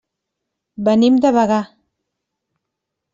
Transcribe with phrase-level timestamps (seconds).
[0.87, 1.59] Venim de Bagà.